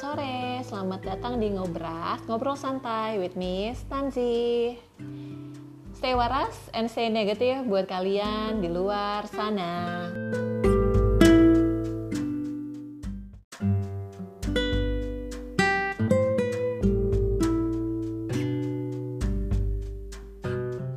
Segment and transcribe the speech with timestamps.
[0.00, 4.72] sore, selamat datang di Ngobras, Ngobrol Santai with me, Stanzi.
[5.92, 10.08] Stay waras and stay negatif buat kalian di luar sana.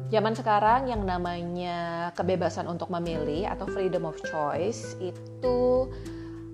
[0.08, 5.92] Zaman sekarang yang namanya kebebasan untuk memilih atau freedom of choice itu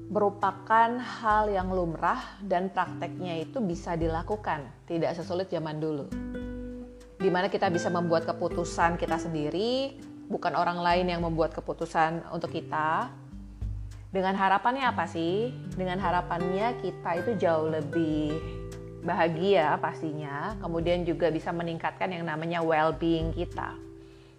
[0.10, 6.10] merupakan hal yang lumrah dan prakteknya itu bisa dilakukan, tidak sesulit zaman dulu.
[7.22, 9.94] Di mana kita bisa membuat keputusan kita sendiri,
[10.26, 13.14] bukan orang lain yang membuat keputusan untuk kita.
[14.10, 15.54] Dengan harapannya apa sih?
[15.78, 18.34] Dengan harapannya kita itu jauh lebih
[19.06, 23.78] bahagia pastinya, kemudian juga bisa meningkatkan yang namanya well-being kita.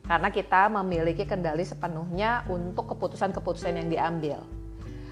[0.03, 4.60] Karena kita memiliki kendali sepenuhnya untuk keputusan-keputusan yang diambil.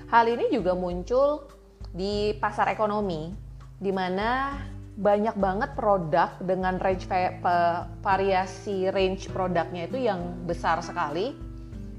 [0.09, 1.45] Hal ini juga muncul
[1.92, 3.28] di pasar ekonomi,
[3.77, 4.56] di mana
[4.97, 7.05] banyak banget produk dengan range
[8.01, 11.36] variasi range produknya itu yang besar sekali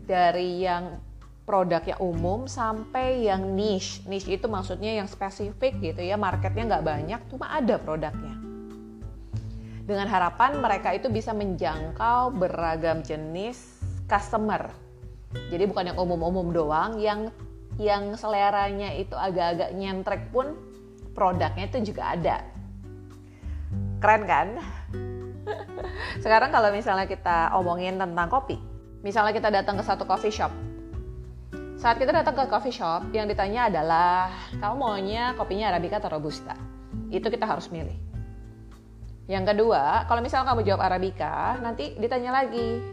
[0.09, 0.97] dari yang
[1.45, 4.01] produk yang umum sampai yang niche.
[4.09, 8.33] Niche itu maksudnya yang spesifik gitu ya, marketnya nggak banyak, cuma ada produknya.
[9.85, 14.69] Dengan harapan mereka itu bisa menjangkau beragam jenis customer.
[15.53, 17.29] Jadi bukan yang umum-umum doang, yang
[17.79, 20.53] yang seleranya itu agak-agak nyentrek pun
[21.15, 22.43] produknya itu juga ada.
[24.03, 24.47] Keren kan?
[26.23, 28.59] Sekarang kalau misalnya kita omongin tentang kopi,
[28.99, 30.51] misalnya kita datang ke satu coffee shop,
[31.79, 34.27] saat kita datang ke coffee shop, yang ditanya adalah,
[34.59, 36.51] kamu maunya kopinya Arabica atau Robusta?
[37.07, 37.95] Itu kita harus milih.
[39.31, 42.83] Yang kedua, kalau misalnya kamu jawab Arabica, nanti ditanya lagi,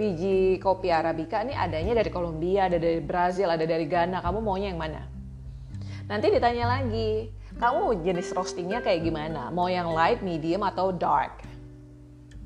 [0.00, 4.72] biji kopi Arabica ini adanya dari Kolombia, ada dari Brazil, ada dari Ghana, kamu maunya
[4.72, 5.04] yang mana?
[6.08, 7.28] Nanti ditanya lagi,
[7.60, 9.52] kamu jenis roastingnya kayak gimana?
[9.52, 11.44] Mau yang light, medium, atau dark?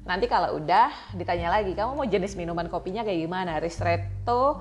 [0.03, 3.63] Nanti kalau udah ditanya lagi, kamu mau jenis minuman kopinya kayak gimana?
[3.63, 4.61] Ristretto,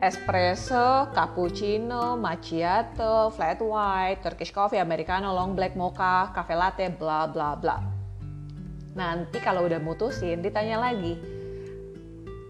[0.00, 7.54] espresso, cappuccino, macchiato, flat white, Turkish coffee, americano, long black, mocha, cafe latte, bla bla
[7.54, 7.78] bla.
[8.98, 11.41] Nanti kalau udah mutusin ditanya lagi,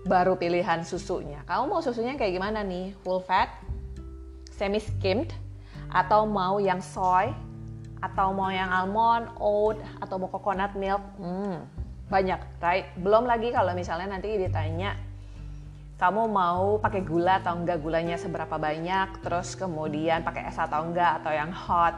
[0.02, 1.46] baru pilihan susunya.
[1.46, 2.94] Kamu mau susunya kayak gimana nih?
[3.06, 3.50] Full fat,
[4.50, 5.30] semi skimmed,
[5.90, 7.30] atau mau yang soy,
[8.02, 11.02] atau mau yang almond, oat, atau mau coconut milk?
[11.22, 11.62] Hmm,
[12.10, 12.90] banyak, right?
[12.98, 14.98] Belum lagi kalau misalnya nanti ditanya
[16.02, 21.22] kamu mau pakai gula atau enggak gulanya seberapa banyak, terus kemudian pakai es atau enggak
[21.22, 21.94] atau yang hot.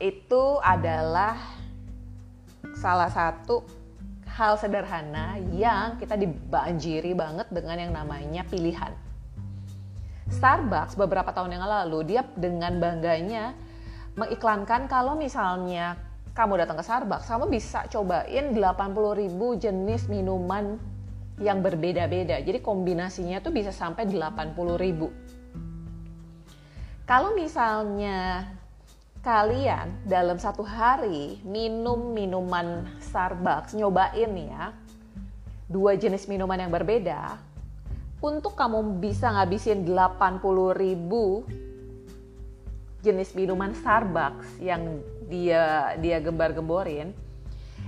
[0.00, 1.36] Itu adalah
[2.80, 3.83] salah satu
[4.34, 8.90] hal sederhana yang kita dibanjiri banget dengan yang namanya pilihan.
[10.26, 13.54] Starbucks beberapa tahun yang lalu dia dengan bangganya
[14.18, 15.94] mengiklankan kalau misalnya
[16.34, 20.82] kamu datang ke Starbucks, kamu bisa cobain 80.000 jenis minuman
[21.38, 22.42] yang berbeda-beda.
[22.42, 25.14] Jadi kombinasinya tuh bisa sampai 80 ribu.
[27.06, 28.50] Kalau misalnya
[29.24, 34.76] kalian dalam satu hari minum minuman Starbucks, nyobain ya,
[35.64, 37.40] dua jenis minuman yang berbeda,
[38.20, 41.40] untuk kamu bisa ngabisin 80 ribu
[43.00, 47.16] jenis minuman Starbucks yang dia dia gembar-gemborin,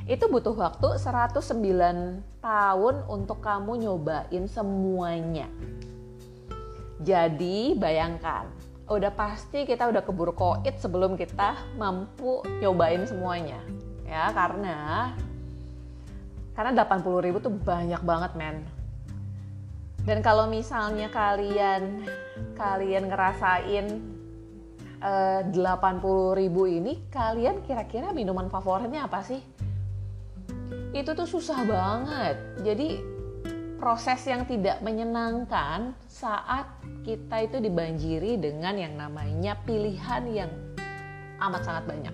[0.08, 1.36] itu butuh waktu 109
[2.40, 5.52] tahun untuk kamu nyobain semuanya.
[7.04, 8.48] Jadi bayangkan,
[8.86, 13.58] udah pasti kita udah keburu koit sebelum kita mampu nyobain semuanya.
[14.06, 15.10] Ya, karena
[16.54, 18.62] karena 80 ribu tuh banyak banget men.
[20.06, 22.06] Dan kalau misalnya kalian
[22.54, 23.86] kalian ngerasain
[25.02, 29.42] eh, 80 ribu ini, kalian kira-kira minuman favoritnya apa sih?
[30.96, 32.36] itu tuh susah banget.
[32.64, 33.15] Jadi
[33.86, 36.66] proses yang tidak menyenangkan saat
[37.06, 40.50] kita itu dibanjiri dengan yang namanya pilihan yang
[41.38, 42.10] amat sangat banyak.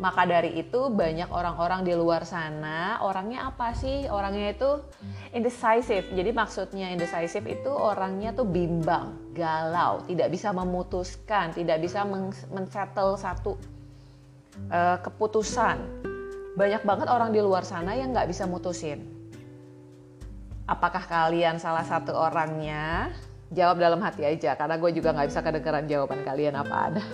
[0.00, 4.08] Maka dari itu banyak orang-orang di luar sana, orangnya apa sih?
[4.08, 4.80] Orangnya itu
[5.36, 6.08] indecisive.
[6.16, 12.08] Jadi maksudnya indecisive itu orangnya tuh bimbang, galau, tidak bisa memutuskan, tidak bisa
[12.48, 13.60] men-settle satu
[14.72, 15.76] uh, keputusan
[16.56, 19.19] banyak banget orang di luar sana yang nggak bisa mutusin.
[20.70, 23.10] Apakah kalian salah satu orangnya?
[23.50, 27.04] Jawab dalam hati aja, karena gue juga nggak bisa kedengeran jawaban kalian apa ada.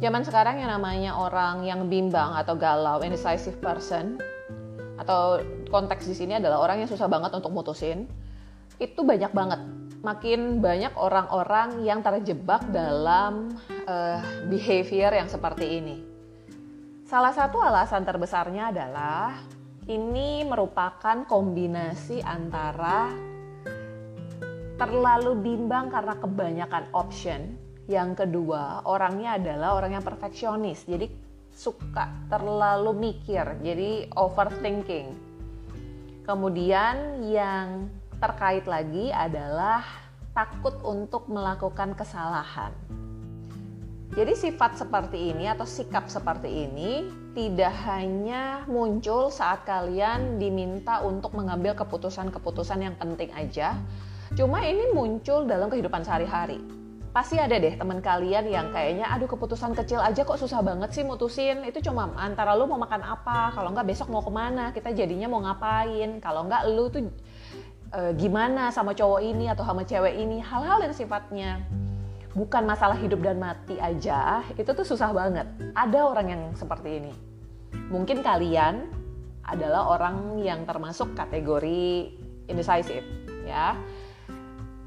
[0.00, 4.18] zaman sekarang yang namanya orang yang bimbang atau galau, indecisive person,
[4.98, 5.38] atau
[5.70, 8.10] konteks di sini adalah orang yang susah banget untuk mutusin,
[8.82, 9.79] itu banyak banget.
[10.00, 13.52] Makin banyak orang-orang yang terjebak dalam
[13.84, 15.96] uh, behavior yang seperti ini.
[17.04, 19.36] Salah satu alasan terbesarnya adalah
[19.92, 23.12] ini merupakan kombinasi antara
[24.80, 27.60] terlalu bimbang karena kebanyakan option.
[27.84, 30.88] Yang kedua, orangnya adalah orang yang perfeksionis.
[30.88, 31.12] Jadi
[31.52, 35.12] suka terlalu mikir, jadi overthinking.
[36.24, 39.80] Kemudian yang terkait lagi adalah
[40.36, 42.70] takut untuk melakukan kesalahan.
[44.10, 51.32] Jadi sifat seperti ini atau sikap seperti ini tidak hanya muncul saat kalian diminta untuk
[51.32, 53.78] mengambil keputusan-keputusan yang penting aja,
[54.34, 56.58] cuma ini muncul dalam kehidupan sehari-hari.
[57.10, 61.02] Pasti ada deh teman kalian yang kayaknya aduh keputusan kecil aja kok susah banget sih
[61.02, 61.66] mutusin.
[61.66, 63.50] Itu cuma antara lu mau makan apa?
[63.50, 64.70] Kalau nggak besok mau ke mana?
[64.70, 66.22] Kita jadinya mau ngapain?
[66.22, 67.10] Kalau nggak lu tuh
[67.90, 71.60] e, gimana sama cowok ini atau sama cewek ini hal-hal yang sifatnya
[72.30, 75.50] bukan masalah hidup dan mati aja, itu tuh susah banget.
[75.74, 77.12] Ada orang yang seperti ini.
[77.90, 78.86] Mungkin kalian
[79.42, 82.14] adalah orang yang termasuk kategori
[82.46, 83.02] indecisive,
[83.42, 83.74] ya.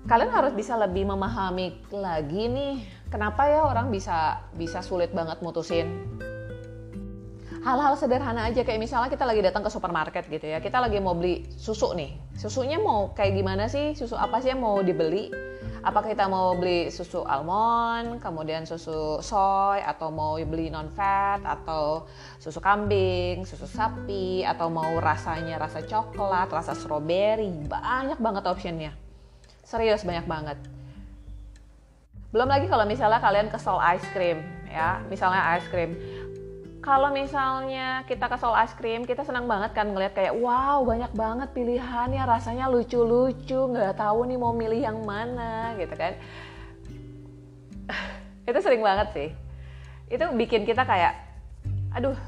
[0.07, 2.75] Kalian harus bisa lebih memahami lagi nih,
[3.11, 5.87] kenapa ya orang bisa bisa sulit banget mutusin
[7.63, 11.15] hal-hal sederhana aja kayak misalnya kita lagi datang ke supermarket gitu ya kita lagi mau
[11.15, 12.11] beli susu nih.
[12.35, 13.95] Susunya mau kayak gimana sih?
[13.95, 15.31] Susu apa sih yang mau dibeli?
[15.83, 22.07] Apakah kita mau beli susu almond kemudian susu soy atau mau beli non fat atau
[22.39, 27.63] susu kambing susu sapi atau mau rasanya rasa coklat rasa strawberry?
[27.67, 28.91] Banyak banget optionnya.
[29.63, 30.59] Serius banyak banget.
[32.35, 34.99] Belum lagi kalau misalnya kalian kesel ice cream ya.
[35.07, 35.95] Misalnya ice cream
[36.83, 41.15] kalau misalnya kita ke Soul Ice Cream, kita senang banget kan ngeliat kayak wow banyak
[41.15, 46.19] banget pilihannya, rasanya lucu-lucu, nggak tahu nih mau milih yang mana gitu kan.
[48.51, 49.29] itu sering banget sih.
[50.11, 51.15] Itu bikin kita kayak,
[51.95, 52.19] aduh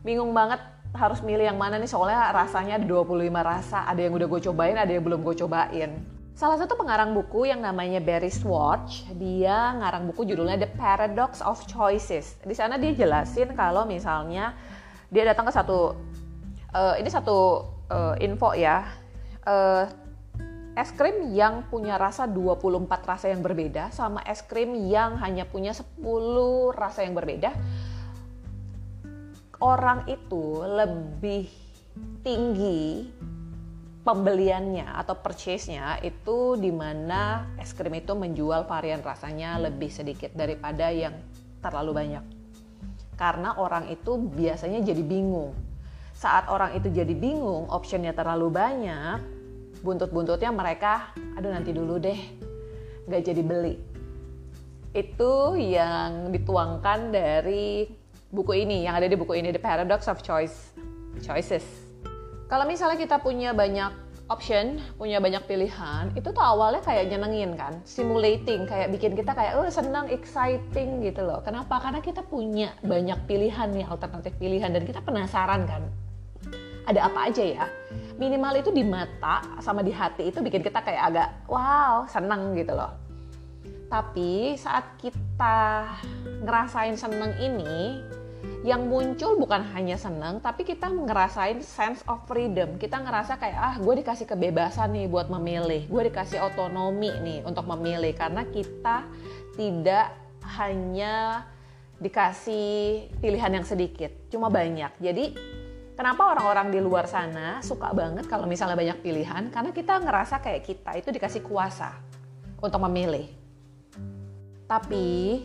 [0.00, 0.58] bingung banget
[0.96, 4.76] harus milih yang mana nih soalnya rasanya ada 25 rasa, ada yang udah gue cobain,
[4.80, 6.11] ada yang belum gue cobain.
[6.32, 11.60] Salah satu pengarang buku yang namanya Barry Schwartz, dia ngarang buku judulnya The Paradox of
[11.68, 12.40] Choices.
[12.40, 14.56] Di sana dia jelasin kalau misalnya
[15.12, 15.92] dia datang ke satu,
[16.72, 18.88] uh, ini satu uh, info ya,
[19.44, 19.84] uh,
[20.72, 25.76] es krim yang punya rasa 24 rasa yang berbeda sama es krim yang hanya punya
[25.76, 26.00] 10
[26.72, 27.52] rasa yang berbeda.
[29.60, 31.52] Orang itu lebih
[32.24, 33.12] tinggi
[34.02, 40.90] pembeliannya atau purchase-nya itu di mana es krim itu menjual varian rasanya lebih sedikit daripada
[40.90, 41.14] yang
[41.62, 42.24] terlalu banyak.
[43.14, 45.54] Karena orang itu biasanya jadi bingung.
[46.18, 49.22] Saat orang itu jadi bingung, optionnya terlalu banyak,
[49.86, 52.18] buntut-buntutnya mereka, aduh nanti dulu deh,
[53.06, 53.74] nggak jadi beli.
[54.90, 57.86] Itu yang dituangkan dari
[58.34, 60.74] buku ini, yang ada di buku ini, The Paradox of Choice,
[61.22, 61.91] Choices
[62.52, 63.88] kalau misalnya kita punya banyak
[64.28, 69.56] option, punya banyak pilihan, itu tuh awalnya kayak nyenengin kan, simulating, kayak bikin kita kayak
[69.56, 71.40] oh senang, exciting gitu loh.
[71.40, 71.80] Kenapa?
[71.80, 75.80] Karena kita punya banyak pilihan nih, alternatif pilihan dan kita penasaran kan.
[76.92, 77.64] Ada apa aja ya?
[78.20, 82.76] Minimal itu di mata sama di hati itu bikin kita kayak agak wow, senang gitu
[82.76, 82.92] loh.
[83.88, 85.88] Tapi saat kita
[86.44, 88.04] ngerasain seneng ini,
[88.62, 93.74] yang muncul bukan hanya seneng tapi kita ngerasain sense of freedom kita ngerasa kayak ah
[93.78, 99.06] gue dikasih kebebasan nih buat memilih gue dikasih otonomi nih untuk memilih karena kita
[99.58, 100.14] tidak
[100.58, 101.46] hanya
[102.02, 105.34] dikasih pilihan yang sedikit cuma banyak jadi
[105.92, 109.52] Kenapa orang-orang di luar sana suka banget kalau misalnya banyak pilihan?
[109.52, 111.92] Karena kita ngerasa kayak kita itu dikasih kuasa
[112.64, 113.28] untuk memilih.
[114.64, 115.38] Tapi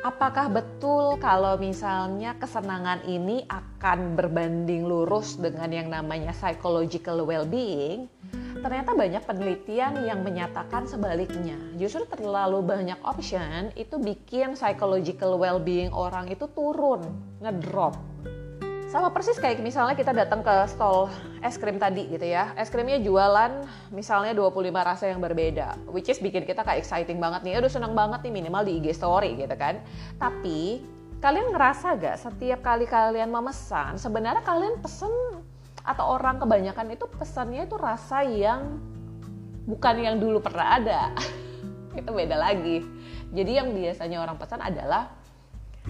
[0.00, 8.08] apakah betul kalau misalnya kesenangan ini akan berbanding lurus dengan yang namanya psychological well-being?
[8.56, 11.58] Ternyata banyak penelitian yang menyatakan sebaliknya.
[11.76, 17.04] Justru terlalu banyak option itu bikin psychological well-being orang itu turun,
[17.44, 17.98] ngedrop
[18.92, 21.08] sama persis kayak misalnya kita datang ke stall
[21.40, 22.52] es krim tadi gitu ya.
[22.60, 25.80] Es krimnya jualan misalnya 25 rasa yang berbeda.
[25.88, 27.56] Which is bikin kita kayak exciting banget nih.
[27.56, 29.80] Aduh seneng banget nih minimal di IG story gitu kan.
[30.20, 30.84] Tapi
[31.24, 35.40] kalian ngerasa gak setiap kali kalian memesan sebenarnya kalian pesen
[35.88, 38.76] atau orang kebanyakan itu pesannya itu rasa yang
[39.64, 41.16] bukan yang dulu pernah ada.
[41.96, 42.84] itu beda lagi.
[43.32, 45.21] Jadi yang biasanya orang pesan adalah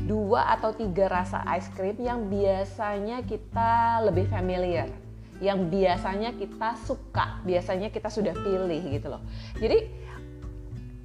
[0.08, 4.90] dua atau tiga rasa ice cream yang biasanya kita lebih familiar
[5.42, 9.22] yang biasanya kita suka, biasanya kita sudah pilih gitu loh.
[9.58, 9.90] Jadi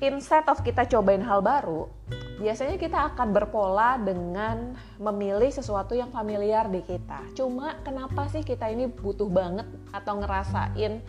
[0.06, 1.90] instead of kita cobain hal baru,
[2.38, 7.26] biasanya kita akan berpola dengan memilih sesuatu yang familiar di kita.
[7.34, 11.02] Cuma kenapa sih kita ini butuh banget atau ngerasain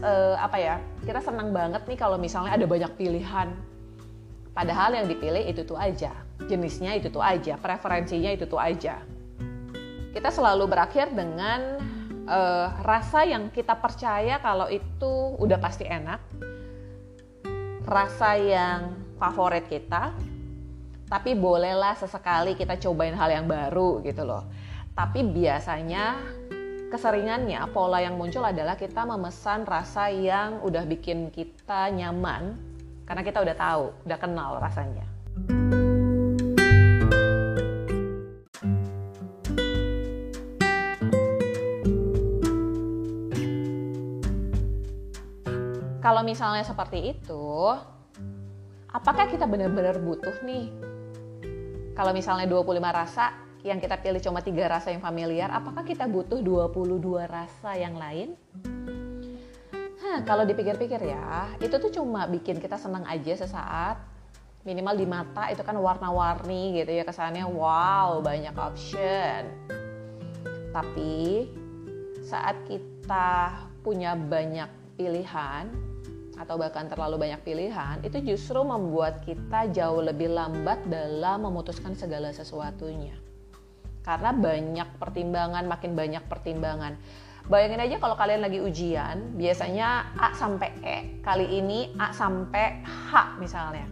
[0.00, 0.80] uh, apa ya?
[1.04, 3.52] Kita senang banget nih kalau misalnya ada banyak pilihan.
[4.58, 6.10] Padahal yang dipilih itu tuh aja,
[6.50, 8.98] jenisnya itu tuh aja, preferensinya itu tuh aja.
[10.10, 11.78] Kita selalu berakhir dengan
[12.26, 16.18] uh, rasa yang kita percaya kalau itu udah pasti enak,
[17.86, 20.10] rasa yang favorit kita,
[21.06, 24.42] tapi bolehlah sesekali kita cobain hal yang baru gitu loh.
[24.90, 26.18] Tapi biasanya
[26.90, 32.67] keseringannya pola yang muncul adalah kita memesan rasa yang udah bikin kita nyaman
[33.08, 35.08] karena kita udah tahu, udah kenal rasanya.
[46.04, 47.48] Kalau misalnya seperti itu,
[48.92, 50.72] apakah kita benar-benar butuh nih
[51.92, 53.34] kalau misalnya 25 rasa
[53.66, 58.38] yang kita pilih cuma tiga rasa yang familiar, apakah kita butuh 22 rasa yang lain?
[60.26, 63.96] Kalau dipikir-pikir ya, itu tuh cuma bikin kita senang aja sesaat.
[64.66, 69.46] Minimal di mata itu kan warna-warni gitu ya kesannya wow banyak option.
[70.74, 71.48] Tapi
[72.26, 75.70] saat kita punya banyak pilihan,
[76.38, 82.30] atau bahkan terlalu banyak pilihan itu justru membuat kita jauh lebih lambat dalam memutuskan segala
[82.30, 83.18] sesuatunya
[84.06, 86.94] karena banyak pertimbangan makin banyak pertimbangan
[87.48, 93.40] bayangin aja kalau kalian lagi ujian biasanya A sampai E kali ini A sampai H
[93.40, 93.88] misalnya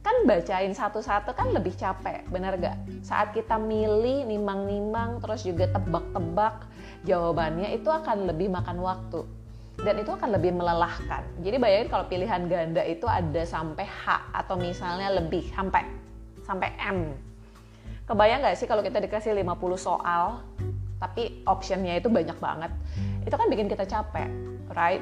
[0.00, 6.64] kan bacain satu-satu kan lebih capek bener gak saat kita milih nimang-nimang terus juga tebak-tebak
[7.04, 9.26] jawabannya itu akan lebih makan waktu
[9.80, 11.24] dan itu akan lebih melelahkan.
[11.40, 14.04] Jadi bayangin kalau pilihan ganda itu ada sampai H
[14.36, 15.88] atau misalnya lebih sampai
[16.44, 17.16] sampai M.
[18.04, 20.44] Kebayang nggak sih kalau kita dikasih 50 soal
[21.00, 22.70] tapi optionnya itu banyak banget.
[23.24, 24.28] Itu kan bikin kita capek,
[24.76, 25.00] right?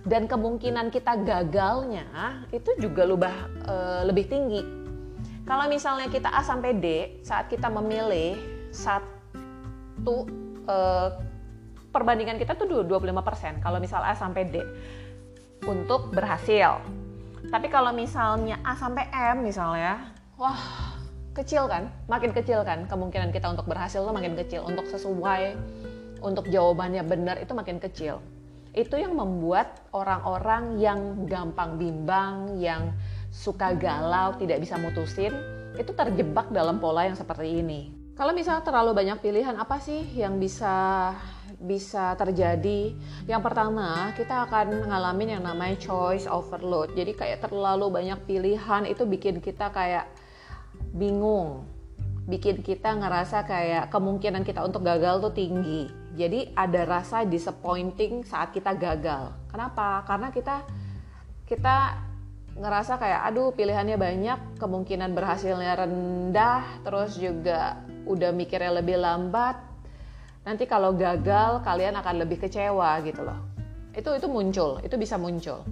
[0.00, 2.08] Dan kemungkinan kita gagalnya
[2.56, 3.36] itu juga lubah
[3.68, 3.74] e,
[4.08, 4.64] lebih tinggi.
[5.44, 8.40] Kalau misalnya kita A sampai D saat kita memilih
[8.72, 10.24] satu
[10.64, 10.76] e,
[11.92, 14.64] perbandingan kita tuh 25% kalau misal A sampai D
[15.68, 16.80] untuk berhasil.
[17.52, 20.89] Tapi kalau misalnya A sampai M misalnya, wah
[21.32, 25.54] kecil kan, makin kecil kan kemungkinan kita untuk berhasil tuh makin kecil, untuk sesuai,
[26.20, 28.18] untuk jawabannya benar itu makin kecil.
[28.70, 32.94] Itu yang membuat orang-orang yang gampang bimbang, yang
[33.34, 35.34] suka galau, tidak bisa mutusin,
[35.74, 37.80] itu terjebak dalam pola yang seperti ini.
[38.14, 41.16] Kalau misalnya terlalu banyak pilihan, apa sih yang bisa
[41.56, 42.94] bisa terjadi.
[43.24, 46.92] Yang pertama, kita akan mengalami yang namanya choice overload.
[46.94, 50.04] Jadi kayak terlalu banyak pilihan itu bikin kita kayak
[50.94, 51.66] bingung.
[52.30, 55.90] Bikin kita ngerasa kayak kemungkinan kita untuk gagal tuh tinggi.
[56.14, 59.34] Jadi ada rasa disappointing saat kita gagal.
[59.50, 60.04] Kenapa?
[60.06, 60.62] Karena kita
[61.46, 61.98] kita
[62.54, 69.56] ngerasa kayak aduh pilihannya banyak, kemungkinan berhasilnya rendah, terus juga udah mikirnya lebih lambat,
[70.42, 73.38] nanti kalau gagal kalian akan lebih kecewa gitu loh.
[73.94, 75.62] Itu itu muncul, itu bisa muncul.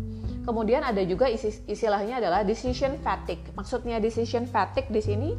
[0.48, 1.28] Kemudian ada juga
[1.68, 3.52] istilahnya adalah decision fatigue.
[3.52, 5.30] Maksudnya decision fatigue di sini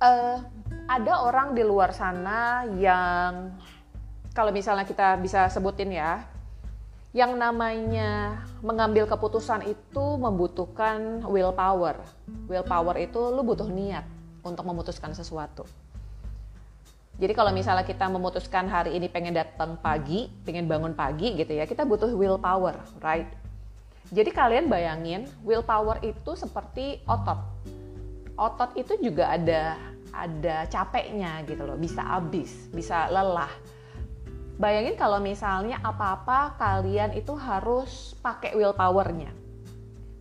[0.00, 0.40] uh,
[0.88, 3.52] ada orang di luar sana yang
[4.32, 6.24] kalau misalnya kita bisa sebutin ya,
[7.12, 12.00] yang namanya mengambil keputusan itu membutuhkan willpower.
[12.48, 14.08] Willpower itu lu butuh niat
[14.40, 15.68] untuk memutuskan sesuatu.
[17.18, 21.68] Jadi kalau misalnya kita memutuskan hari ini pengen datang pagi, pengen bangun pagi gitu ya,
[21.68, 23.28] kita butuh willpower, right?
[24.08, 27.40] Jadi kalian bayangin willpower itu seperti otot.
[28.38, 29.76] Otot itu juga ada
[30.14, 33.52] ada capeknya gitu loh, bisa habis, bisa lelah.
[34.58, 39.30] Bayangin kalau misalnya apa-apa kalian itu harus pakai willpowernya.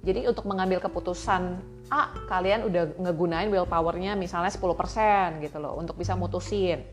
[0.04, 6.20] Jadi untuk mengambil keputusan A kalian udah ngegunain willpowernya misalnya 10% gitu loh untuk bisa
[6.20, 6.84] mutusin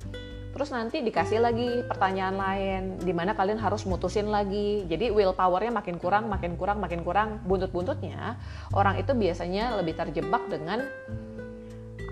[0.55, 4.87] terus nanti dikasih lagi pertanyaan lain di mana kalian harus mutusin lagi.
[4.87, 7.43] Jadi willpowernya makin kurang makin kurang makin kurang.
[7.43, 8.39] Buntut-buntutnya
[8.71, 10.87] orang itu biasanya lebih terjebak dengan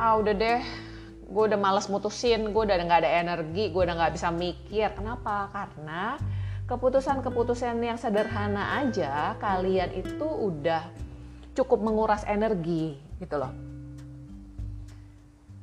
[0.02, 0.60] ah udah deh
[1.32, 4.90] gue udah males mutusin gue udah nggak ada energi gue udah nggak bisa mikir.
[4.98, 5.46] Kenapa?
[5.54, 6.18] Karena
[6.66, 10.82] keputusan-keputusan yang sederhana aja kalian itu udah
[11.54, 13.71] cukup menguras energi gitu loh.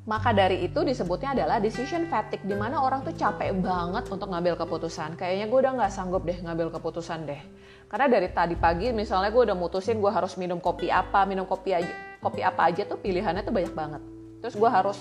[0.09, 4.57] Maka dari itu disebutnya adalah decision fatigue, di mana orang tuh capek banget untuk ngambil
[4.57, 5.13] keputusan.
[5.13, 7.37] Kayaknya gue udah nggak sanggup deh ngambil keputusan deh.
[7.85, 11.77] Karena dari tadi pagi misalnya gue udah mutusin gue harus minum kopi apa, minum kopi
[11.77, 11.93] aja,
[12.25, 14.01] kopi apa aja tuh pilihannya tuh banyak banget.
[14.41, 14.97] Terus gue harus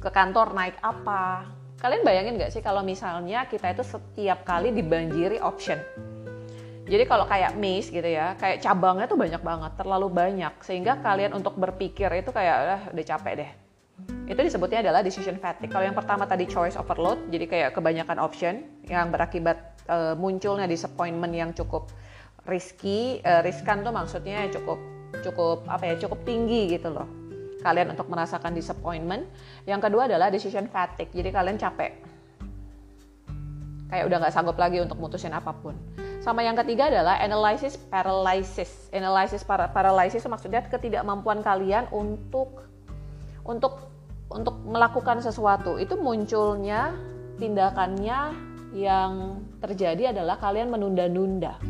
[0.00, 1.44] ke kantor naik apa.
[1.76, 5.76] Kalian bayangin gak sih kalau misalnya kita itu setiap kali dibanjiri option.
[6.88, 10.56] Jadi kalau kayak maze gitu ya, kayak cabangnya tuh banyak banget, terlalu banyak.
[10.64, 13.52] Sehingga kalian untuk berpikir itu kayak ah, udah capek deh
[14.32, 15.68] itu disebutnya adalah decision fatigue.
[15.68, 21.34] Kalau yang pertama tadi choice overload, jadi kayak kebanyakan option yang berakibat uh, munculnya disappointment
[21.36, 21.92] yang cukup
[22.48, 24.80] risky, uh, riskan tuh maksudnya cukup
[25.20, 27.04] cukup apa ya, cukup tinggi gitu loh.
[27.60, 29.28] Kalian untuk merasakan disappointment.
[29.68, 31.92] Yang kedua adalah decision fatigue, jadi kalian capek.
[33.92, 35.76] Kayak udah nggak sanggup lagi untuk mutusin apa pun.
[36.24, 38.88] Sama yang ketiga adalah analysis paralysis.
[38.94, 42.64] Analysis paralysis maksudnya ketidakmampuan kalian untuk
[43.44, 43.91] untuk
[44.34, 46.92] untuk melakukan sesuatu itu munculnya
[47.36, 48.20] tindakannya
[48.72, 51.60] yang terjadi adalah kalian menunda-nunda.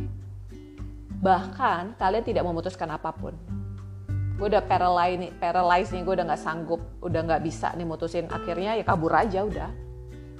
[1.23, 3.35] Bahkan kalian tidak memutuskan apa pun.
[4.39, 8.27] Gue udah paralyzed nih nih gue udah nggak sanggup udah nggak bisa nih mutusin.
[8.31, 9.71] Akhirnya ya kabur aja udah.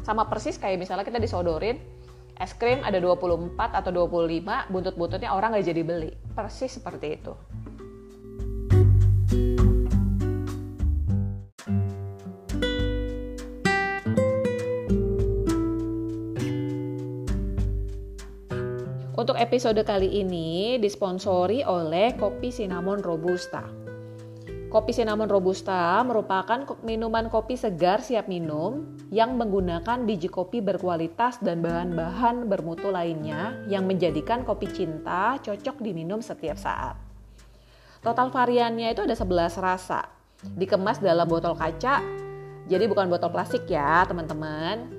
[0.03, 1.79] Sama persis kayak misalnya kita disodorin
[2.35, 6.11] es krim ada 24 atau 25 buntut-buntutnya orang nggak jadi beli.
[6.35, 7.35] Persis seperti itu
[19.23, 23.63] Untuk episode kali ini disponsori oleh kopi cinnamon robusta.
[24.67, 31.63] Kopi cinnamon robusta merupakan minuman kopi segar siap minum yang menggunakan biji kopi berkualitas dan
[31.63, 36.99] bahan-bahan bermutu lainnya yang menjadikan kopi cinta cocok diminum setiap saat.
[38.03, 40.03] Total variannya itu ada 11 rasa.
[40.59, 42.03] Dikemas dalam botol kaca,
[42.67, 44.91] jadi bukan botol plastik ya teman-teman.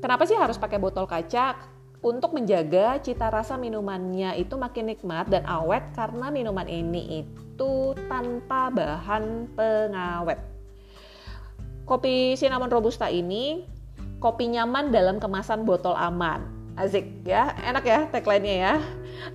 [0.00, 1.76] Kenapa sih harus pakai botol kaca?
[2.00, 8.72] Untuk menjaga cita rasa minumannya itu makin nikmat dan awet karena minuman ini itu tanpa
[8.72, 10.40] bahan pengawet.
[11.84, 13.68] Kopi cinnamon robusta ini
[14.16, 16.40] kopi nyaman dalam kemasan botol aman.
[16.80, 18.74] Azik ya, enak ya tagline-nya ya.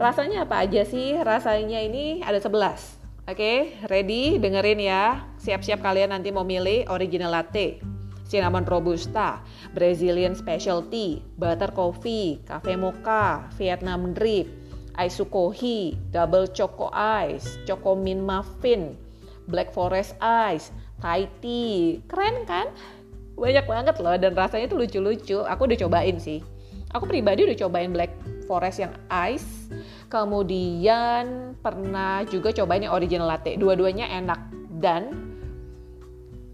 [0.01, 1.13] Rasanya apa aja sih?
[1.21, 2.49] Rasanya ini ada 11.
[2.49, 4.41] Oke, okay, ready?
[4.41, 5.21] Dengerin ya.
[5.37, 7.81] Siap-siap kalian nanti mau milih original latte,
[8.25, 9.39] cinnamon robusta,
[9.71, 14.49] Brazilian specialty, butter coffee, cafe mocha, Vietnam drip,
[14.97, 18.97] Aisukohi, double choco ice, choco mint muffin,
[19.47, 22.01] black forest ice, Thai tea.
[22.07, 22.71] Keren kan?
[23.35, 25.43] Banyak banget loh dan rasanya tuh lucu-lucu.
[25.43, 26.39] Aku udah cobain sih.
[26.95, 28.15] Aku pribadi udah cobain black
[28.47, 29.67] forest yang ice.
[30.07, 33.59] Kemudian pernah juga cobain yang original latte.
[33.59, 34.39] Dua-duanya enak
[34.79, 35.34] dan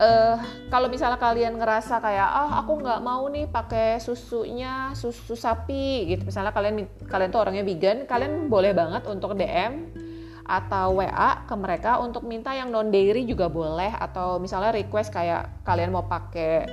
[0.02, 0.36] uh,
[0.74, 6.26] kalau misalnya kalian ngerasa kayak ah aku nggak mau nih pakai susunya susu sapi gitu.
[6.28, 9.94] Misalnya kalian kalian tuh orangnya vegan kalian boleh banget untuk DM
[10.42, 13.94] atau WA ke mereka untuk minta yang non dairy juga boleh.
[13.94, 16.66] Atau misalnya request kayak kalian mau pakai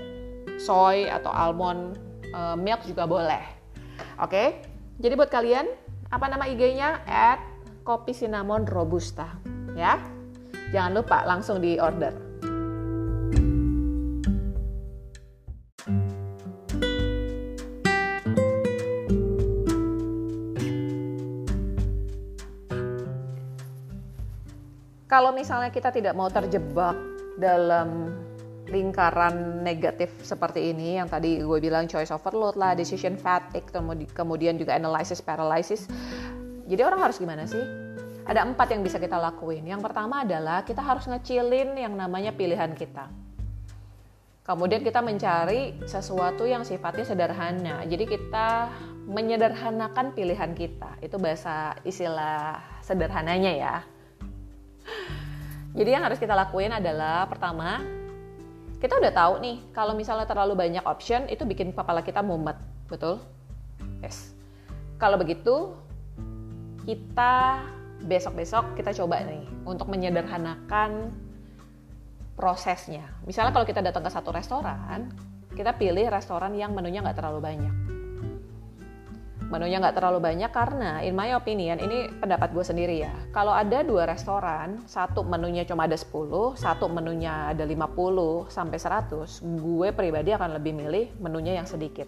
[0.58, 1.94] soy atau almond
[2.32, 3.44] uh, milk juga boleh.
[4.18, 4.34] Oke?
[4.34, 4.48] Okay?
[4.98, 5.70] jadi buat kalian
[6.10, 7.38] apa nama IG-nya at
[7.86, 9.38] kopi cinnamon robusta.
[9.78, 10.02] Ya?
[10.74, 12.27] Jangan lupa langsung di order
[25.08, 26.94] kalau misalnya kita tidak mau terjebak
[27.40, 28.12] dalam
[28.68, 33.64] lingkaran negatif seperti ini yang tadi gue bilang choice overload lah, decision fatigue,
[34.12, 35.88] kemudian juga analysis paralysis.
[36.68, 37.64] Jadi orang harus gimana sih?
[38.28, 39.64] Ada empat yang bisa kita lakuin.
[39.64, 43.08] Yang pertama adalah kita harus ngecilin yang namanya pilihan kita.
[44.44, 47.88] Kemudian kita mencari sesuatu yang sifatnya sederhana.
[47.88, 48.68] Jadi kita
[49.08, 51.00] menyederhanakan pilihan kita.
[51.00, 53.76] Itu bahasa istilah sederhananya ya.
[55.78, 57.78] Jadi yang harus kita lakuin adalah pertama,
[58.82, 62.58] kita udah tahu nih kalau misalnya terlalu banyak option itu bikin kepala kita mumet,
[62.90, 63.22] betul?
[64.02, 64.34] Yes.
[64.98, 65.78] Kalau begitu,
[66.82, 67.62] kita
[68.02, 71.14] besok-besok kita coba nih untuk menyederhanakan
[72.34, 73.06] prosesnya.
[73.22, 75.14] Misalnya kalau kita datang ke satu restoran,
[75.54, 77.97] kita pilih restoran yang menunya nggak terlalu banyak
[79.48, 83.12] menunya nggak terlalu banyak karena in my opinion ini pendapat gue sendiri ya.
[83.32, 89.40] Kalau ada dua restoran satu menunya cuma ada 10 satu menunya ada 50 sampai 100
[89.40, 92.06] gue pribadi akan lebih milih menunya yang sedikit.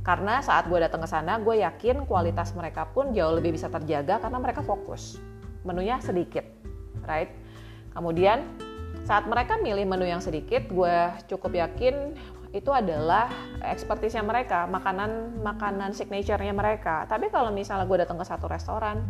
[0.00, 4.20] Karena saat gue datang ke sana gue yakin kualitas mereka pun jauh lebih bisa terjaga
[4.24, 5.20] karena mereka fokus.
[5.64, 6.44] Menunya sedikit
[7.06, 7.30] right?
[7.92, 8.42] Kemudian
[9.04, 10.96] saat mereka milih menu yang sedikit, gue
[11.28, 12.16] cukup yakin
[12.54, 13.26] itu adalah
[13.66, 17.02] ekspertisnya mereka, makanan makanan signaturenya mereka.
[17.10, 19.02] Tapi kalau misalnya gue datang ke satu restoran,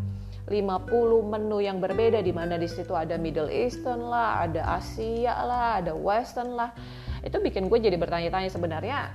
[0.48, 0.88] 50
[1.28, 5.92] menu yang berbeda di mana di situ ada Middle Eastern lah, ada Asia lah, ada
[5.92, 6.72] Western lah.
[7.20, 9.12] Itu bikin gue jadi bertanya-tanya sebenarnya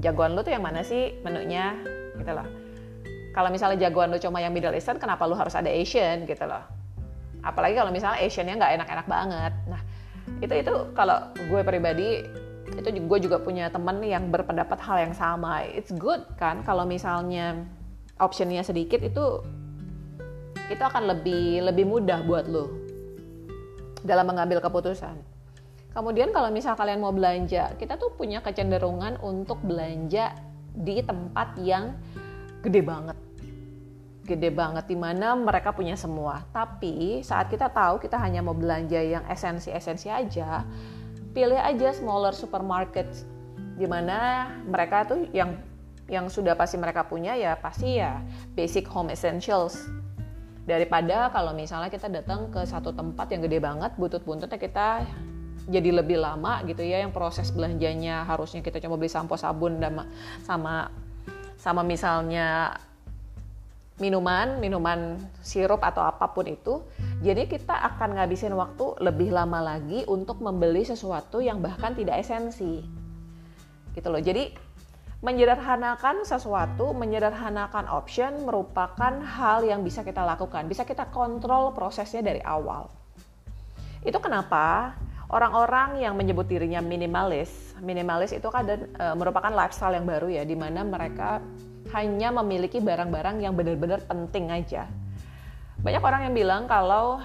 [0.00, 1.76] jagoan lu tuh yang mana sih menunya
[2.16, 2.48] gitu loh.
[3.36, 6.64] Kalau misalnya jagoan lu cuma yang Middle Eastern, kenapa lu harus ada Asian gitu loh.
[7.44, 9.52] Apalagi kalau misalnya Asiannya nggak enak-enak banget.
[9.68, 9.80] Nah,
[10.40, 12.24] itu itu kalau gue pribadi
[12.74, 15.62] itu gue juga punya temen yang berpendapat hal yang sama.
[15.62, 17.62] It's good kan kalau misalnya
[18.18, 19.44] optionnya sedikit itu
[20.66, 22.66] itu akan lebih lebih mudah buat lo
[24.02, 25.14] dalam mengambil keputusan.
[25.94, 30.34] Kemudian kalau misal kalian mau belanja kita tuh punya kecenderungan untuk belanja
[30.74, 31.94] di tempat yang
[32.60, 33.16] gede banget.
[34.26, 36.42] Gede banget di mana mereka punya semua.
[36.50, 40.66] Tapi saat kita tahu kita hanya mau belanja yang esensi-esensi aja
[41.36, 43.04] pilih aja smaller supermarket
[43.76, 45.60] di mana mereka tuh yang
[46.08, 48.24] yang sudah pasti mereka punya ya pasti ya
[48.56, 49.84] basic home essentials.
[50.66, 55.06] Daripada kalau misalnya kita datang ke satu tempat yang gede banget butut-buntutnya kita
[55.68, 60.06] jadi lebih lama gitu ya yang proses belanjanya harusnya kita cuma beli sampo sabun dan
[60.42, 60.90] sama
[61.58, 62.78] sama misalnya
[63.96, 66.84] minuman, minuman sirup atau apa pun itu.
[67.24, 72.84] Jadi kita akan ngabisin waktu lebih lama lagi untuk membeli sesuatu yang bahkan tidak esensi.
[73.96, 74.20] Gitu loh.
[74.20, 74.52] Jadi
[75.24, 80.68] menyederhanakan sesuatu, menyederhanakan option merupakan hal yang bisa kita lakukan.
[80.68, 82.92] Bisa kita kontrol prosesnya dari awal.
[84.04, 84.92] Itu kenapa
[85.32, 90.54] orang-orang yang menyebut dirinya minimalis, minimalis itu kan e, merupakan lifestyle yang baru ya, di
[90.54, 91.40] mana mereka
[91.94, 94.88] hanya memiliki barang-barang yang benar-benar penting aja.
[95.82, 97.20] Banyak orang yang bilang kalau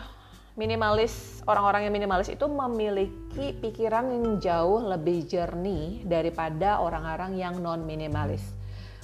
[0.59, 7.87] minimalis, orang-orang yang minimalis itu memiliki pikiran yang jauh lebih jernih daripada orang-orang yang non
[7.87, 8.43] minimalis.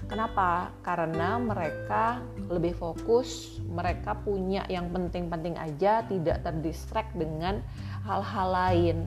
[0.05, 0.69] Kenapa?
[0.85, 2.21] Karena mereka
[2.53, 7.65] lebih fokus, mereka punya yang penting-penting aja, tidak terdistract dengan
[8.05, 8.97] hal-hal lain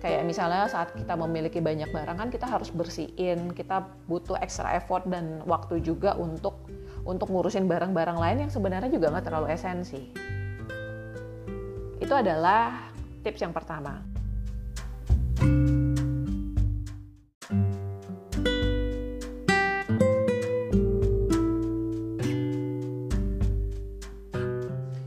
[0.00, 5.08] kayak misalnya saat kita memiliki banyak barang kan kita harus bersihin kita butuh extra effort
[5.08, 6.68] dan waktu juga untuk
[7.06, 10.10] untuk ngurusin barang-barang lain yang sebenarnya juga nggak terlalu esensi.
[12.02, 14.02] Itu adalah tips yang pertama.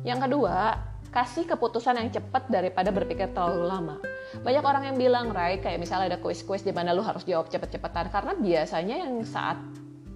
[0.02, 3.95] Yang kedua kasih keputusan yang cepat daripada berpikir terlalu lama.
[4.45, 8.13] Banyak orang yang bilang Rai kayak misalnya ada kuis-kuis di mana lu harus jawab cepet-cepetan.
[8.13, 9.57] Karena biasanya yang saat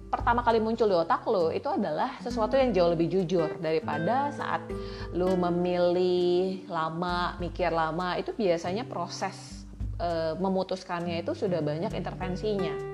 [0.06, 4.62] pertama kali muncul di otak lo itu adalah sesuatu yang jauh lebih jujur daripada saat
[5.10, 8.14] lu memilih lama, mikir lama.
[8.14, 9.66] Itu biasanya proses
[9.98, 12.93] e, memutuskannya itu sudah banyak intervensinya.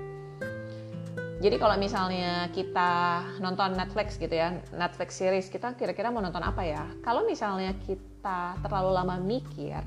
[1.41, 6.61] Jadi kalau misalnya kita nonton Netflix gitu ya, Netflix series kita kira-kira mau nonton apa
[6.69, 6.85] ya?
[7.01, 9.81] Kalau misalnya kita terlalu lama mikir,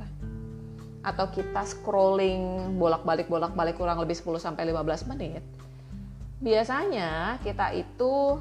[1.03, 5.43] atau kita scrolling bolak-balik bolak-balik kurang lebih 10 sampai 15 menit,
[6.39, 8.39] biasanya kita itu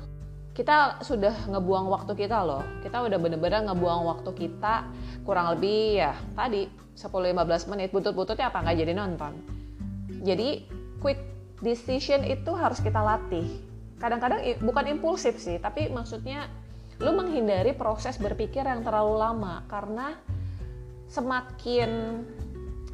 [0.52, 2.64] kita sudah ngebuang waktu kita loh.
[2.84, 4.88] Kita udah bener-bener ngebuang waktu kita
[5.24, 7.88] kurang lebih ya tadi 10-15 menit.
[7.92, 9.32] Butut-bututnya apa nggak jadi nonton.
[10.22, 10.68] Jadi
[11.00, 11.31] quick
[11.62, 13.46] decision itu harus kita latih.
[14.02, 16.50] Kadang-kadang bukan impulsif sih, tapi maksudnya
[16.98, 20.18] lu menghindari proses berpikir yang terlalu lama karena
[21.10, 22.22] semakin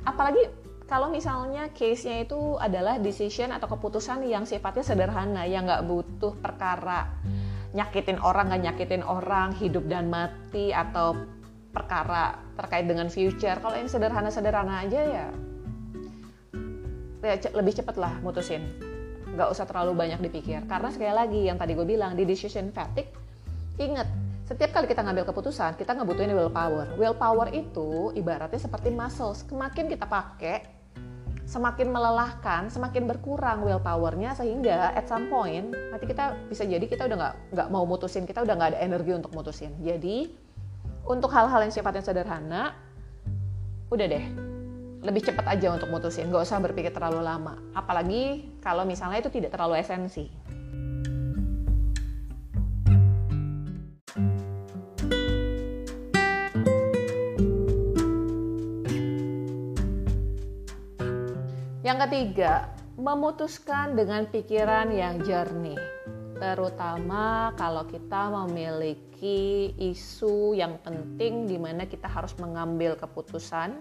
[0.04, 0.48] apalagi
[0.88, 7.12] kalau misalnya case-nya itu adalah decision atau keputusan yang sifatnya sederhana, yang nggak butuh perkara
[7.76, 11.12] nyakitin orang, nggak nyakitin orang, hidup dan mati, atau
[11.76, 13.61] perkara terkait dengan future.
[13.61, 15.26] Kalau yang sederhana-sederhana aja ya,
[17.22, 18.62] ya lebih cepet lah mutusin.
[19.35, 20.62] Nggak usah terlalu banyak dipikir.
[20.66, 23.11] Karena sekali lagi yang tadi gue bilang, di decision fatigue,
[23.78, 24.09] inget
[24.48, 26.96] setiap kali kita ngambil keputusan, kita ngebutuhin willpower.
[26.96, 29.44] Willpower itu ibaratnya seperti muscles.
[29.44, 30.64] Semakin kita pakai,
[31.44, 37.16] semakin melelahkan, semakin berkurang willpowernya sehingga at some point nanti kita bisa jadi kita udah
[37.20, 39.76] nggak nggak mau mutusin, kita udah nggak ada energi untuk mutusin.
[39.85, 40.33] Jadi
[41.04, 42.72] untuk hal-hal yang sifatnya sederhana,
[43.92, 44.47] udah deh
[44.98, 47.54] lebih cepat aja untuk mutusin, nggak usah berpikir terlalu lama.
[47.70, 50.26] Apalagi kalau misalnya itu tidak terlalu esensi.
[61.87, 62.68] Yang ketiga,
[63.00, 65.80] memutuskan dengan pikiran yang jernih.
[66.37, 73.80] Terutama kalau kita memiliki isu yang penting di mana kita harus mengambil keputusan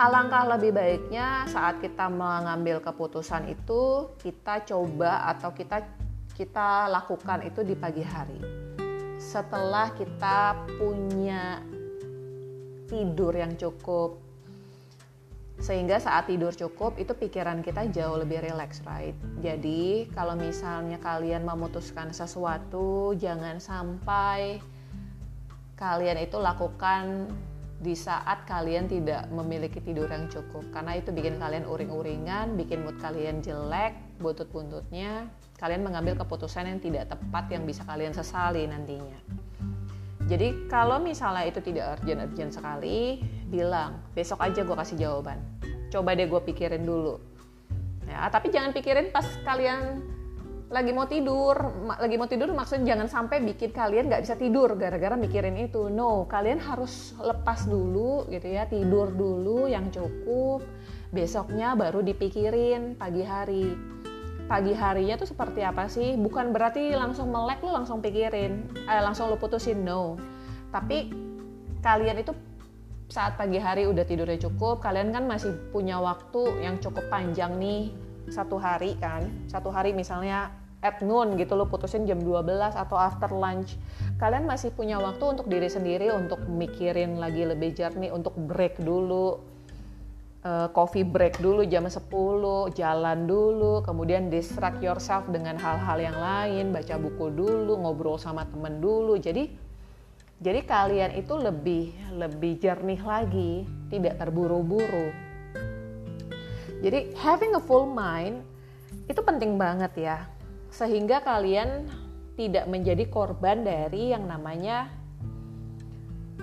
[0.00, 5.84] alangkah lebih baiknya saat kita mengambil keputusan itu kita coba atau kita
[6.32, 8.40] kita lakukan itu di pagi hari.
[9.20, 11.60] Setelah kita punya
[12.88, 14.16] tidur yang cukup
[15.60, 19.12] sehingga saat tidur cukup itu pikiran kita jauh lebih rileks right?
[19.44, 24.64] Jadi kalau misalnya kalian memutuskan sesuatu jangan sampai
[25.76, 27.28] kalian itu lakukan
[27.80, 33.00] di saat kalian tidak memiliki tidur yang cukup karena itu bikin kalian uring-uringan, bikin mood
[33.00, 39.16] kalian jelek, buntut-buntutnya kalian mengambil keputusan yang tidak tepat yang bisa kalian sesali nantinya.
[40.28, 45.40] Jadi kalau misalnya itu tidak urgent-urgent sekali, bilang besok aja gue kasih jawaban.
[45.88, 47.18] Coba deh gue pikirin dulu.
[48.06, 50.04] Ya, tapi jangan pikirin pas kalian
[50.70, 51.58] lagi mau tidur
[51.98, 55.90] lagi mau tidur maksudnya jangan sampai bikin kalian nggak bisa tidur gara-gara mikirin itu.
[55.90, 60.62] No kalian harus lepas dulu gitu ya tidur dulu yang cukup.
[61.10, 63.74] Besoknya baru dipikirin pagi hari.
[64.46, 66.14] Pagi harinya tuh seperti apa sih?
[66.14, 70.14] Bukan berarti langsung melek lo langsung pikirin eh, langsung lo putusin no.
[70.70, 71.10] Tapi
[71.82, 72.30] kalian itu
[73.10, 77.90] saat pagi hari udah tidurnya cukup kalian kan masih punya waktu yang cukup panjang nih.
[78.30, 83.28] Satu hari kan satu hari misalnya at noon gitu lo putusin jam 12 atau after
[83.28, 83.76] lunch.
[84.16, 89.44] Kalian masih punya waktu untuk diri sendiri untuk mikirin lagi lebih jernih untuk break dulu.
[90.40, 92.00] Uh, coffee break dulu jam 10
[92.72, 98.80] jalan dulu kemudian distract yourself dengan hal-hal yang lain baca buku dulu ngobrol sama temen
[98.80, 99.20] dulu.
[99.20, 99.52] Jadi
[100.40, 105.12] jadi kalian itu lebih lebih jernih lagi tidak terburu-buru.
[106.80, 108.40] Jadi having a full mind
[109.12, 110.24] itu penting banget ya
[110.70, 111.90] sehingga kalian
[112.38, 114.88] tidak menjadi korban dari yang namanya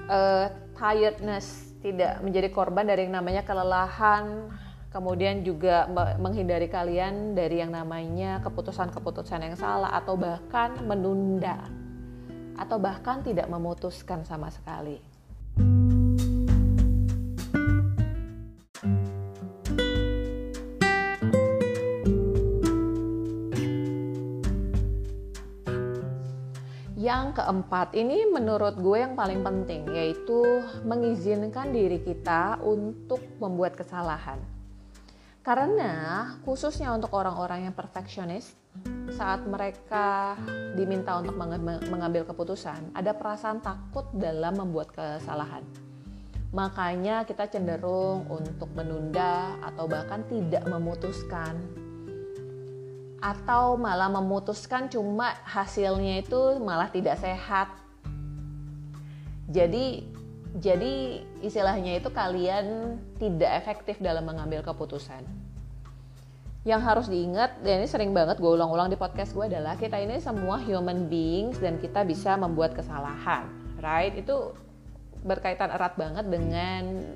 [0.05, 4.51] uh, tiredness, tidak menjadi korban dari yang namanya kelelahan,
[4.93, 5.89] kemudian juga
[6.21, 11.57] menghindari kalian dari yang namanya keputusan-keputusan yang salah atau bahkan menunda
[12.57, 14.97] atau bahkan tidak memutuskan sama sekali.
[27.07, 30.43] Yang keempat, ini menurut gue yang paling penting yaitu
[30.83, 34.35] mengizinkan diri kita untuk membuat kesalahan.
[35.39, 38.51] Karena khususnya untuk orang-orang yang perfeksionis,
[39.15, 40.35] saat mereka
[40.75, 41.39] diminta untuk
[41.87, 45.63] mengambil keputusan, ada perasaan takut dalam membuat kesalahan.
[46.51, 51.55] Makanya kita cenderung untuk menunda atau bahkan tidak memutuskan
[53.17, 57.69] atau malah memutuskan cuma hasilnya itu malah tidak sehat.
[59.49, 60.05] Jadi
[60.57, 65.21] jadi istilahnya itu kalian tidak efektif dalam mengambil keputusan.
[66.67, 70.19] Yang harus diingat, dan ini sering banget gue ulang-ulang di podcast gue adalah kita ini
[70.19, 73.47] semua human beings dan kita bisa membuat kesalahan,
[73.79, 74.11] right?
[74.19, 74.51] Itu
[75.23, 77.07] berkaitan erat banget dengan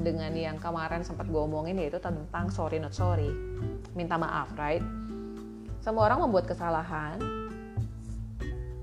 [0.00, 3.28] dengan yang kemarin sempat gue omongin yaitu tentang sorry not sorry,
[3.98, 4.84] minta maaf, right?
[5.80, 7.16] Semua orang membuat kesalahan.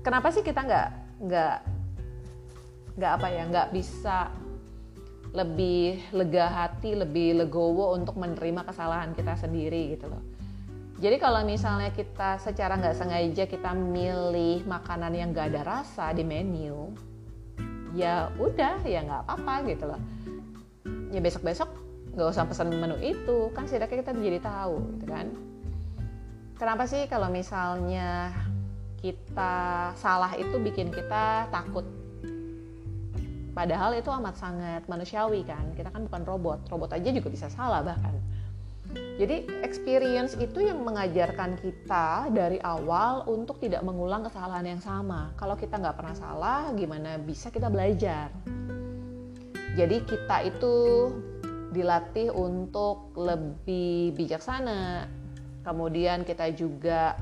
[0.02, 1.56] Kenapa sih kita nggak nggak
[2.98, 4.30] nggak apa ya nggak bisa
[5.30, 10.22] lebih lega hati lebih legowo untuk menerima kesalahan kita sendiri gitu loh.
[10.98, 16.26] Jadi kalau misalnya kita secara nggak sengaja kita milih makanan yang nggak ada rasa di
[16.26, 16.90] menu
[17.94, 20.00] ya udah ya nggak apa-apa gitu loh.
[21.14, 21.70] Ya besok-besok
[22.18, 25.30] nggak usah pesan menu itu kan setidaknya kita jadi tahu gitu kan
[26.58, 28.34] Kenapa sih kalau misalnya
[28.98, 31.86] kita salah itu bikin kita takut?
[33.54, 35.70] Padahal itu amat sangat manusiawi kan.
[35.78, 36.66] Kita kan bukan robot.
[36.66, 38.10] Robot aja juga bisa salah bahkan.
[38.90, 45.30] Jadi experience itu yang mengajarkan kita dari awal untuk tidak mengulang kesalahan yang sama.
[45.38, 48.34] Kalau kita nggak pernah salah, gimana bisa kita belajar?
[49.78, 50.74] Jadi kita itu
[51.70, 55.06] dilatih untuk lebih bijaksana,
[55.68, 57.20] kemudian kita juga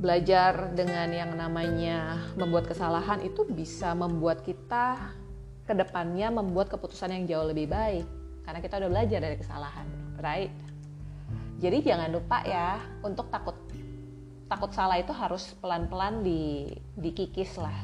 [0.00, 5.16] belajar dengan yang namanya membuat kesalahan itu bisa membuat kita
[5.64, 8.04] ke depannya membuat keputusan yang jauh lebih baik
[8.44, 9.86] karena kita udah belajar dari kesalahan,
[10.20, 10.52] right?
[11.60, 13.56] Jadi jangan lupa ya untuk takut
[14.48, 17.76] takut salah itu harus pelan-pelan di dikikis lah,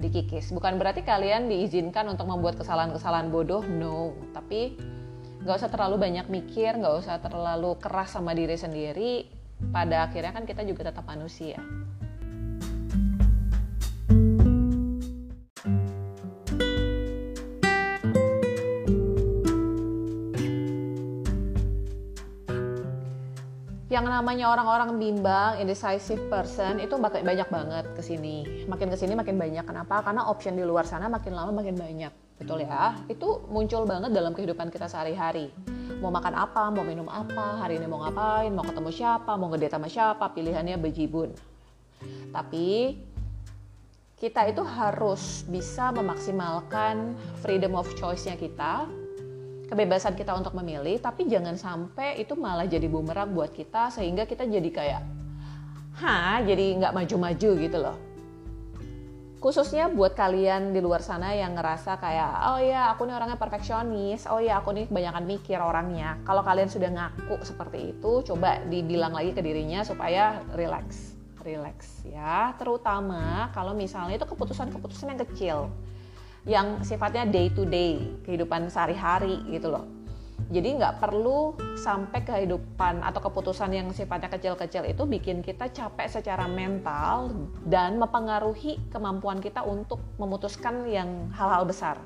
[0.00, 0.50] dikikis.
[0.50, 4.16] Bukan berarti kalian diizinkan untuk membuat kesalahan-kesalahan bodoh, no.
[4.34, 4.80] Tapi
[5.42, 9.26] nggak usah terlalu banyak mikir nggak usah terlalu keras sama diri sendiri
[9.74, 11.58] pada akhirnya kan kita juga tetap manusia
[24.00, 28.64] namanya orang-orang bimbang, indecisive person itu banyak banget ke sini.
[28.64, 29.68] Makin ke sini makin banyak.
[29.68, 30.00] Kenapa?
[30.00, 32.12] Karena option di luar sana makin lama makin banyak.
[32.40, 32.96] Betul ya?
[33.12, 35.52] Itu muncul banget dalam kehidupan kita sehari-hari.
[36.00, 39.76] Mau makan apa, mau minum apa, hari ini mau ngapain, mau ketemu siapa, mau ngedate
[39.76, 41.30] sama siapa, pilihannya bejibun.
[42.32, 42.96] Tapi
[44.16, 48.86] kita itu harus bisa memaksimalkan freedom of choice-nya kita
[49.72, 54.44] kebebasan kita untuk memilih, tapi jangan sampai itu malah jadi bumerang buat kita sehingga kita
[54.44, 55.02] jadi kayak,
[56.04, 57.96] ha, jadi nggak maju-maju gitu loh.
[59.42, 64.28] Khususnya buat kalian di luar sana yang ngerasa kayak, oh ya aku nih orangnya perfeksionis,
[64.28, 66.20] oh ya aku nih kebanyakan mikir orangnya.
[66.22, 72.54] Kalau kalian sudah ngaku seperti itu, coba dibilang lagi ke dirinya supaya relax, relax ya.
[72.60, 75.58] Terutama kalau misalnya itu keputusan-keputusan yang kecil
[76.42, 79.86] yang sifatnya day to day kehidupan sehari-hari gitu loh
[80.52, 86.44] jadi nggak perlu sampai kehidupan atau keputusan yang sifatnya kecil-kecil itu bikin kita capek secara
[86.44, 87.32] mental
[87.64, 91.96] dan mempengaruhi kemampuan kita untuk memutuskan yang hal-hal besar.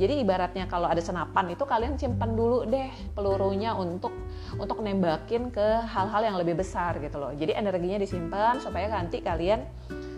[0.00, 4.16] Jadi ibaratnya kalau ada senapan itu kalian simpan dulu deh pelurunya untuk
[4.56, 7.36] untuk nembakin ke hal-hal yang lebih besar gitu loh.
[7.36, 9.60] Jadi energinya disimpan supaya nanti kalian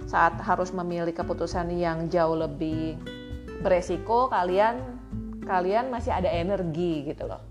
[0.06, 2.94] saat harus memilih keputusan yang jauh lebih
[3.66, 4.78] beresiko kalian
[5.42, 7.42] kalian masih ada energi gitu loh.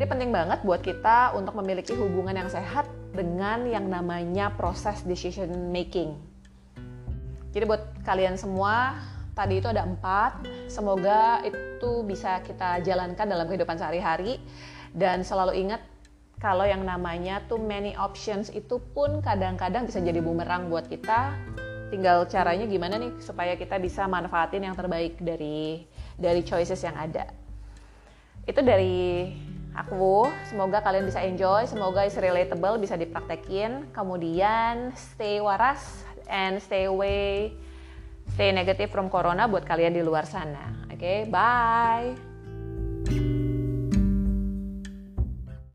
[0.00, 5.52] Jadi penting banget buat kita untuk memiliki hubungan yang sehat dengan yang namanya proses decision
[5.68, 6.16] making.
[7.52, 8.96] Jadi buat kalian semua
[9.36, 14.40] tadi itu ada empat, semoga itu bisa kita jalankan dalam kehidupan sehari-hari
[14.96, 15.84] dan selalu ingat
[16.40, 21.36] kalau yang namanya too many options itu pun kadang-kadang bisa jadi bumerang buat kita
[21.90, 25.84] tinggal caranya gimana nih supaya kita bisa manfaatin yang terbaik dari
[26.16, 27.26] dari choices yang ada.
[28.46, 29.28] Itu dari
[29.74, 30.30] aku.
[30.48, 33.90] Semoga kalian bisa enjoy semoga is relatable bisa dipraktekin.
[33.90, 37.52] Kemudian stay waras and stay away
[38.30, 40.86] stay negative from corona buat kalian di luar sana.
[40.86, 42.14] Oke okay, bye